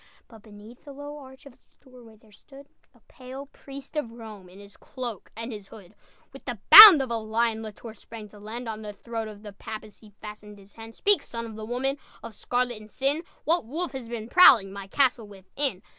[0.27, 2.65] But beneath the low arch Of its doorway there stood
[2.95, 5.93] A pale priest of Rome, In his cloak and his hood.
[6.33, 9.43] With the bound of a lion, La Tour sprang to land, On the throat of
[9.43, 10.95] the Papist He fastened his hand.
[10.95, 13.21] "Speak, son of the Woman Of scarlet and sin!
[13.43, 15.83] What wolf has been prowling My castle within?"